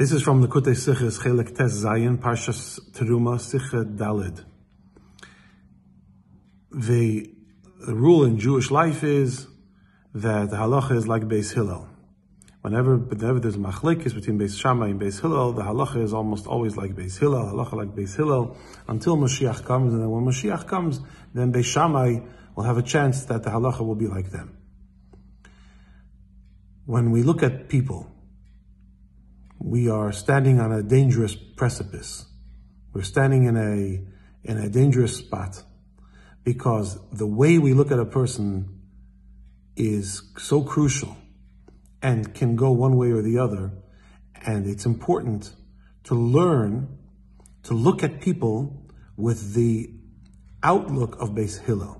This 0.00 0.12
is 0.12 0.22
from 0.22 0.40
the 0.40 0.48
Kutei 0.48 0.74
Sichas 0.74 1.20
Chelek 1.20 1.54
Tes 1.54 1.84
Zayin 1.84 2.16
Parshas 2.16 2.80
Teruma 2.92 3.36
Sicha 3.36 3.84
Dalid. 3.84 4.42
The 6.70 7.30
rule 7.86 8.24
in 8.24 8.38
Jewish 8.38 8.70
life 8.70 9.04
is 9.04 9.46
that 10.14 10.48
the 10.48 10.56
halacha 10.56 10.92
is 10.92 11.06
like 11.06 11.24
Beis 11.24 11.52
Hillel. 11.52 11.86
Whenever, 12.62 12.96
whenever 12.96 13.40
there's 13.40 13.58
machlekes 13.58 14.14
between 14.14 14.38
Beis 14.38 14.58
Shammai 14.58 14.88
and 14.88 14.98
Beis 14.98 15.20
Hillel, 15.20 15.52
the 15.52 15.64
halacha 15.64 16.02
is 16.02 16.14
almost 16.14 16.46
always 16.46 16.78
like 16.78 16.92
Beis 16.92 17.18
Hillel, 17.18 17.44
halacha 17.52 17.74
like 17.74 17.88
Beis 17.88 18.16
Hillel, 18.16 18.56
until 18.88 19.18
Mashiach 19.18 19.66
comes, 19.66 19.92
and 19.92 20.00
then 20.00 20.08
when 20.08 20.24
Mashiach 20.24 20.66
comes, 20.66 21.00
then 21.34 21.52
Beis 21.52 21.66
Shammai 21.66 22.20
will 22.56 22.64
have 22.64 22.78
a 22.78 22.82
chance 22.82 23.26
that 23.26 23.42
the 23.42 23.50
halacha 23.50 23.80
will 23.80 23.96
be 23.96 24.06
like 24.06 24.30
them. 24.30 24.56
When 26.86 27.10
we 27.10 27.22
look 27.22 27.42
at 27.42 27.68
people, 27.68 28.10
we 29.60 29.90
are 29.90 30.10
standing 30.10 30.58
on 30.58 30.72
a 30.72 30.82
dangerous 30.82 31.36
precipice. 31.36 32.24
We're 32.94 33.02
standing 33.02 33.44
in 33.44 33.56
a, 33.56 34.50
in 34.50 34.56
a 34.56 34.70
dangerous 34.70 35.16
spot 35.16 35.62
because 36.42 36.98
the 37.12 37.26
way 37.26 37.58
we 37.58 37.74
look 37.74 37.92
at 37.92 37.98
a 37.98 38.06
person 38.06 38.80
is 39.76 40.22
so 40.38 40.62
crucial 40.62 41.16
and 42.02 42.34
can 42.34 42.56
go 42.56 42.70
one 42.70 42.96
way 42.96 43.10
or 43.10 43.20
the 43.20 43.38
other. 43.38 43.70
And 44.46 44.66
it's 44.66 44.86
important 44.86 45.54
to 46.04 46.14
learn 46.14 46.98
to 47.64 47.74
look 47.74 48.02
at 48.02 48.22
people 48.22 48.90
with 49.16 49.52
the 49.52 49.90
outlook 50.62 51.20
of 51.20 51.30
Beis 51.30 51.62
Hillel. 51.62 51.99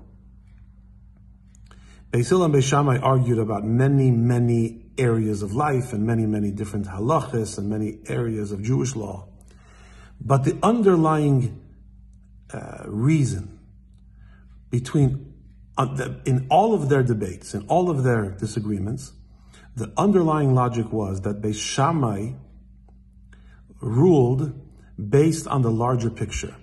Hillel 2.13 2.43
and 2.43 2.53
Beis 2.53 2.63
Shammai 2.63 2.97
argued 2.97 3.39
about 3.39 3.63
many, 3.63 4.11
many 4.11 4.85
areas 4.97 5.41
of 5.41 5.53
life 5.53 5.93
and 5.93 6.05
many, 6.05 6.25
many 6.25 6.51
different 6.51 6.87
halachas 6.87 7.57
and 7.57 7.69
many 7.69 7.99
areas 8.07 8.51
of 8.51 8.61
Jewish 8.61 8.95
law. 8.95 9.29
But 10.19 10.43
the 10.43 10.57
underlying 10.61 11.61
uh, 12.53 12.83
reason 12.85 13.59
between, 14.69 15.33
uh, 15.77 15.85
the, 15.85 16.21
in 16.25 16.47
all 16.49 16.73
of 16.73 16.89
their 16.89 17.01
debates, 17.01 17.53
in 17.53 17.65
all 17.67 17.89
of 17.89 18.03
their 18.03 18.31
disagreements, 18.31 19.13
the 19.75 19.91
underlying 19.97 20.53
logic 20.53 20.91
was 20.91 21.21
that 21.21 21.41
Beis 21.41 22.35
ruled 23.79 24.61
based 25.09 25.47
on 25.47 25.61
the 25.61 25.71
larger 25.71 26.09
picture. 26.09 26.55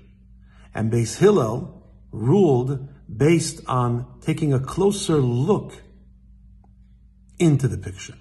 And 0.74 0.92
Beis 0.92 1.18
Hillel 1.18 1.82
ruled 2.12 2.86
based 3.14 3.62
on 3.66 4.06
taking 4.20 4.52
a 4.52 4.60
closer 4.60 5.16
look 5.16 5.72
into 7.38 7.68
the 7.68 7.78
picture. 7.78 8.14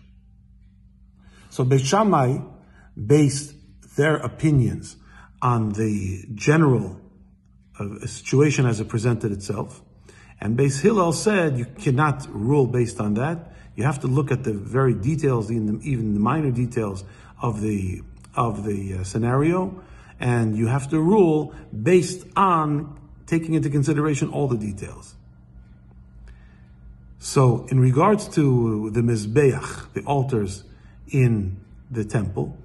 So 1.50 1.64
Beit 1.64 1.86
Shammai 1.86 2.40
based 2.96 3.54
their 3.96 4.16
opinions 4.18 4.96
on 5.42 5.74
the 5.74 6.26
general 6.34 7.02
uh, 7.80 8.06
situation 8.06 8.66
as 8.66 8.80
it 8.80 8.88
presented 8.88 9.32
itself. 9.32 9.82
And 10.40 10.58
Beis 10.58 10.82
Hillel 10.82 11.14
said 11.14 11.58
you 11.58 11.66
cannot 11.66 12.28
rule 12.30 12.68
based 12.68 13.00
on 13.00 13.16
that. 13.16 13.54
You 13.76 13.84
have 13.84 14.00
to 14.02 14.08
look 14.08 14.32
at 14.32 14.44
the 14.44 14.54
very 14.54 14.94
details, 14.94 15.52
even 15.52 16.14
the 16.14 16.20
minor 16.20 16.52
details 16.52 17.04
of 17.42 17.62
the 17.62 18.02
of 18.36 18.64
the 18.64 19.00
uh, 19.00 19.04
scenario, 19.04 19.84
and 20.20 20.56
you 20.56 20.68
have 20.68 20.90
to 20.90 21.00
rule 21.00 21.56
based 21.74 22.24
on 22.36 23.00
taking 23.28 23.54
into 23.54 23.70
consideration 23.70 24.30
all 24.30 24.48
the 24.48 24.58
details. 24.58 25.16
So, 27.20 27.68
in 27.70 27.80
regards 27.80 28.28
to 28.30 28.90
the 28.92 29.02
Mizbeach, 29.02 29.94
the 29.94 30.02
altars 30.04 30.64
in 31.10 31.58
the 31.92 32.06
temple, 32.06 32.58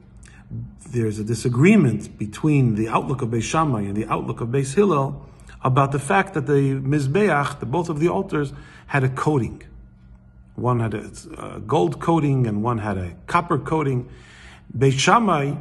there's 0.91 1.19
a 1.19 1.25
disagreement 1.25 2.19
between 2.19 2.75
the 2.75 2.89
outlook 2.89 3.23
of 3.23 3.31
Beis 3.31 3.43
Shammai 3.43 3.83
and 3.83 3.97
the 3.97 4.07
outlook 4.07 4.41
of 4.41 4.49
Beis 4.49 4.75
Hillel 4.75 5.27
about 5.65 5.93
the 5.93 5.99
fact 5.99 6.35
that 6.35 6.47
the 6.47 6.81
Mizbeach, 6.81 7.61
the 7.61 7.67
both 7.67 7.89
of 7.89 7.99
the 7.99 8.09
altars, 8.09 8.53
had 8.87 9.05
a 9.05 9.09
coating. 9.09 9.63
One 10.55 10.81
had 10.81 10.95
a, 10.95 11.61
gold 11.67 11.99
coating 11.99 12.47
and 12.47 12.63
one 12.63 12.79
had 12.79 12.99
a 12.99 13.15
copper 13.27 13.59
coating. 13.59 14.09
Beis 14.77 14.99
Shammai 14.99 15.55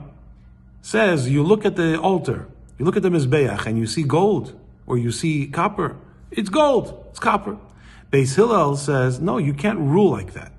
says 0.81 1.29
you 1.29 1.43
look 1.43 1.65
at 1.65 1.75
the 1.75 1.99
altar, 1.99 2.47
you 2.77 2.83
look 2.83 2.97
at 2.97 3.03
the 3.03 3.09
Mizbeach 3.09 3.65
and 3.65 3.77
you 3.77 3.87
see 3.87 4.03
gold 4.03 4.59
or 4.85 4.97
you 4.97 5.11
see 5.11 5.47
copper. 5.47 5.97
It's 6.31 6.49
gold, 6.49 7.05
it's 7.09 7.19
copper. 7.19 7.57
Beis 8.11 8.35
Hillel 8.35 8.75
says, 8.75 9.19
no, 9.19 9.37
you 9.37 9.53
can't 9.53 9.79
rule 9.79 10.11
like 10.11 10.33
that. 10.33 10.51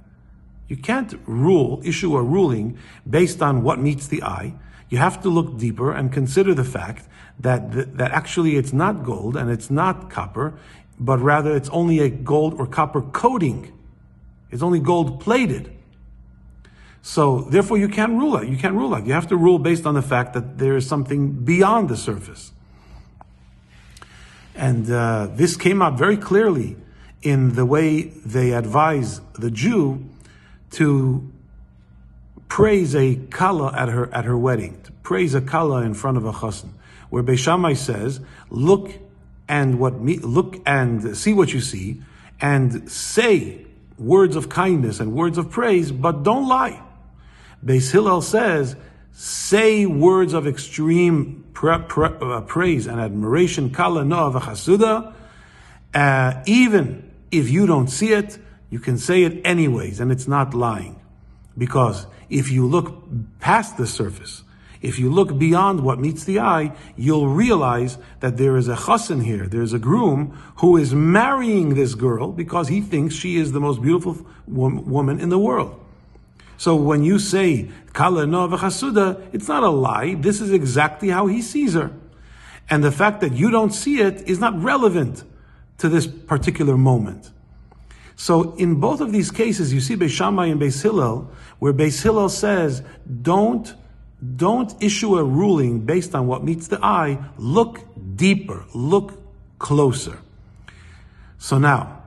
You 0.69 0.77
can't 0.77 1.15
rule, 1.27 1.83
issue 1.84 2.16
a 2.16 2.22
ruling 2.22 2.78
based 3.09 3.43
on 3.43 3.62
what 3.62 3.78
meets 3.78 4.06
the 4.06 4.22
eye. 4.22 4.55
You 4.88 4.99
have 4.99 5.22
to 5.22 5.28
look 5.28 5.59
deeper 5.59 5.93
and 5.93 6.12
consider 6.12 6.55
the 6.55 6.65
fact 6.65 7.06
that, 7.38 7.97
that 7.99 8.11
actually 8.12 8.56
it's 8.56 8.72
not 8.72 9.05
gold 9.05 9.37
and 9.37 9.50
it's 9.50 9.71
not 9.71 10.11
copper, 10.11 10.55
but 10.99 11.19
rather 11.19 11.55
it's 11.55 11.69
only 11.71 12.00
a 12.00 12.09
gold 12.09 12.55
or 12.55 12.66
copper 12.66 13.03
coating. 13.03 13.72
It's 14.50 14.62
only 14.62 14.81
gold 14.81 15.21
plated. 15.21 15.77
So 17.03 17.43
therefore 17.43 17.78
you 17.78 17.88
can't 17.88 18.12
rule 18.12 18.37
it. 18.37 18.49
You 18.49 18.56
can't 18.56 18.75
rule 18.75 18.94
it. 18.94 19.05
You 19.05 19.12
have 19.12 19.27
to 19.28 19.37
rule 19.37 19.59
based 19.59 19.87
on 19.87 19.94
the 19.94 20.03
fact 20.03 20.34
that 20.34 20.59
there 20.59 20.77
is 20.77 20.87
something 20.87 21.32
beyond 21.32 21.88
the 21.88 21.97
surface. 21.97 22.53
And 24.54 24.90
uh, 24.90 25.28
this 25.32 25.56
came 25.56 25.80
out 25.82 25.98
very 25.98 26.16
clearly 26.16 26.76
in 27.22 27.54
the 27.54 27.64
way 27.64 28.02
they 28.02 28.52
advise 28.52 29.20
the 29.34 29.50
Jew 29.50 30.04
to 30.72 31.30
praise 32.48 32.94
a 32.94 33.16
kala 33.30 33.72
at 33.74 33.88
her 33.88 34.12
at 34.12 34.24
her 34.24 34.36
wedding, 34.36 34.80
to 34.84 34.92
praise 34.92 35.34
a 35.34 35.40
kala 35.40 35.82
in 35.82 35.94
front 35.94 36.16
of 36.16 36.24
a 36.24 36.32
chassan, 36.32 36.70
where 37.10 37.22
Beis 37.22 37.38
Shammai 37.38 37.74
says, 37.74 38.20
"Look 38.50 38.92
and 39.48 39.78
what 39.78 40.00
me, 40.00 40.18
look 40.18 40.60
and 40.66 41.16
see 41.16 41.32
what 41.32 41.52
you 41.54 41.60
see, 41.60 42.02
and 42.40 42.90
say 42.90 43.64
words 43.98 44.36
of 44.36 44.48
kindness 44.48 45.00
and 45.00 45.12
words 45.12 45.38
of 45.38 45.50
praise, 45.50 45.92
but 45.92 46.22
don't 46.22 46.48
lie." 46.48 46.82
Beis 47.64 47.92
Hillel 47.92 48.22
says, 48.22 48.76
"Say 49.12 49.87
words 49.87 50.33
of 50.33 50.47
extreme 50.47 51.45
pra, 51.55 51.81
pra, 51.81 52.09
uh, 52.21 52.41
praise 52.43 52.87
and 52.87 53.00
admiration, 53.00 53.71
kala 53.71 54.05
no 54.05 54.31
v'chasuda, 54.31 55.12
uh, 55.95 56.43
even." 56.47 57.11
If 57.31 57.49
you 57.49 57.67
don't 57.67 57.89
see 57.89 58.12
it, 58.12 58.39
you 58.69 58.78
can 58.78 58.99
say 58.99 59.23
it 59.23 59.41
anyways, 59.45 60.00
and 60.00 60.12
it's 60.12 60.28
not 60.28 60.53
lying. 60.53 61.00
Because 61.56 62.06
if 62.28 62.50
you 62.50 62.67
look 62.67 63.03
past 63.41 63.77
the 63.77 63.87
surface, 63.87 64.45
if 64.83 64.99
you 64.99 65.11
look 65.11 65.39
beyond 65.39 65.81
what 65.81 66.00
meets 66.00 66.25
the 66.25 66.41
eye, 66.41 66.73
you'll 66.97 67.29
realize 67.29 67.99
that 68.21 68.37
there 68.37 68.56
is 68.56 68.69
a 68.69 68.75
chassan 68.75 69.23
here, 69.23 69.47
there's 69.47 69.73
a 69.73 69.79
groom 69.79 70.37
who 70.56 70.77
is 70.77 70.94
marrying 70.94 71.75
this 71.75 71.94
girl 71.94 72.33
because 72.33 72.69
he 72.69 72.81
thinks 72.81 73.15
she 73.15 73.37
is 73.37 73.53
the 73.53 73.61
most 73.61 73.81
beautiful 73.81 74.27
woman 74.47 75.21
in 75.21 75.29
the 75.29 75.39
world. 75.39 75.79
So 76.56 76.76
when 76.76 77.02
you 77.02 77.18
say 77.18 77.68
kala 77.92 78.26
no 78.26 78.48
v'chasuda, 78.48 79.34
it's 79.34 79.48
not 79.48 79.62
a 79.62 79.70
lie. 79.70 80.14
This 80.14 80.40
is 80.40 80.52
exactly 80.52 81.08
how 81.08 81.26
he 81.26 81.42
sees 81.42 81.74
her. 81.74 81.90
And 82.70 82.82
the 82.82 82.92
fact 82.92 83.20
that 83.20 83.32
you 83.32 83.50
don't 83.50 83.72
see 83.72 84.00
it 84.00 84.28
is 84.28 84.38
not 84.38 84.60
relevant 84.62 85.24
to 85.78 85.88
this 85.88 86.06
particular 86.06 86.76
moment. 86.76 87.30
So 88.14 88.54
in 88.54 88.76
both 88.76 89.00
of 89.00 89.12
these 89.12 89.30
cases, 89.30 89.72
you 89.74 89.80
see 89.80 89.96
Beis 89.96 90.20
and 90.20 90.60
Beis 90.60 90.80
Hillel, 90.82 91.30
where 91.58 91.72
Beis 91.72 92.02
Hillel 92.02 92.28
says, 92.28 92.82
don't, 93.22 93.74
don't 94.36 94.80
issue 94.80 95.19
a 95.19 95.24
ruling 95.24 95.80
based 95.80 96.14
on 96.14 96.28
what 96.28 96.44
meets 96.44 96.69
the 96.69 96.78
eye. 96.84 97.19
Look 97.36 97.80
deeper, 98.16 98.64
look 98.74 99.19
closer. 99.58 100.19
So 101.38 101.58
now, 101.58 102.02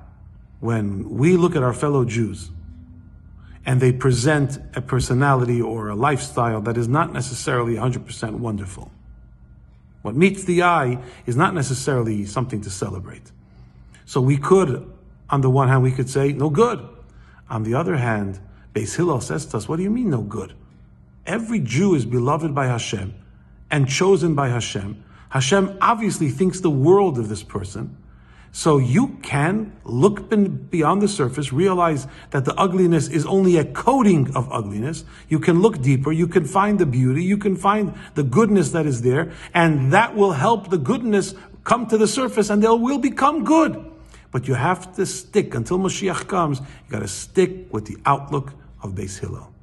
when 0.62 1.09
we 1.09 1.35
look 1.35 1.56
at 1.56 1.63
our 1.63 1.73
fellow 1.73 2.06
Jews, 2.06 2.50
and 3.66 3.81
they 3.81 3.92
present 3.92 4.59
a 4.76 4.81
personality 4.81 5.62
or 5.62 5.90
a 5.90 5.96
lifestyle 5.96 6.62
that 6.62 6.78
is 6.78 6.88
not 6.88 7.12
necessarily 7.12 7.75
100% 7.75 8.34
wonderful. 8.34 8.92
What 10.04 10.16
meets 10.16 10.44
the 10.44 10.62
eye 10.62 11.00
is 11.25 11.36
not 11.36 11.56
necessarily 11.56 12.25
something 12.25 12.62
to 12.62 12.69
celebrate. 12.69 13.31
So 14.06 14.22
we 14.22 14.38
could, 14.38 14.88
on 15.31 15.42
the 15.42 15.50
one 15.50 15.68
hand, 15.68 15.81
we 15.81 15.92
could 15.92 16.10
say, 16.10 16.31
no 16.31 16.51
good. 16.51 16.88
On 17.50 17.63
the 17.63 17.74
other 17.74 17.95
hand, 17.95 18.39
Beis 18.74 18.95
Hillel 18.95 19.22
says 19.22 19.48
to 19.48 19.57
us, 19.57 19.68
what 19.68 19.78
do 19.78 19.84
you 19.84 19.89
mean 19.89 20.12
no 20.12 20.22
good? 20.22 20.54
Every 21.25 21.60
Jew 21.60 21.95
is 21.95 22.06
beloved 22.06 22.54
by 22.54 22.68
Hashem 22.68 23.16
and 23.72 23.89
chosen 23.89 24.36
by 24.36 24.50
Hashem. 24.50 25.04
Hashem 25.30 25.75
obviously 25.81 26.30
thinks 26.30 26.60
the 26.60 26.69
world 26.69 27.18
of 27.18 27.30
this 27.30 27.42
person. 27.42 27.98
So 28.56 28.78
you 28.78 29.18
can 29.22 29.74
look 29.84 30.30
beyond 30.30 31.02
the 31.02 31.10
surface, 31.10 31.52
realize 31.52 32.07
that 32.31 32.46
the 32.46 32.56
ugliness 32.56 33.10
is 33.10 33.25
only 33.25 33.57
a 33.57 33.66
coating 33.66 34.34
of 34.34 34.50
ugliness. 34.50 35.04
You 35.28 35.40
can 35.40 35.62
look 35.62 35.81
deeper, 35.81 36.13
you 36.13 36.25
can 36.25 36.46
find 36.46 36.80
the 36.80 36.86
beauty, 36.86 37.22
you 37.22 37.38
can 37.38 37.57
find 37.57 37.94
the 38.13 38.24
goodness 38.24 38.72
that 38.72 38.86
is 38.86 39.02
there, 39.02 39.34
and 39.54 39.92
that 39.92 40.16
will 40.16 40.31
help 40.31 40.69
the 40.69 40.78
goodness 40.78 41.36
come 41.66 41.86
to 41.88 41.98
the 41.98 42.07
surface 42.07 42.50
and 42.50 42.63
they 42.63 42.69
will 42.69 42.98
become 42.98 43.44
good. 43.44 43.92
But 44.31 44.48
you 44.48 44.54
have 44.54 44.96
to 44.96 45.06
stick 45.06 45.54
until 45.54 45.78
Mashiach 45.78 46.25
comes. 46.30 46.62
You 46.62 46.92
got 46.92 47.00
to 47.00 47.10
stick 47.10 47.74
with 47.74 47.88
the 47.88 47.98
outlook 48.06 48.54
of 48.81 48.92
Beis 48.92 49.19
Hillel. 49.19 49.55